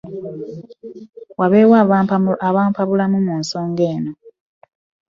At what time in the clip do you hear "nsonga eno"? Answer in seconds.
3.41-4.11